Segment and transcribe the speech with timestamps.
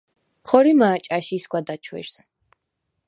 [0.47, 2.15] ხორიმა̄ ჭა̈შ ისგვა დაჩვირს?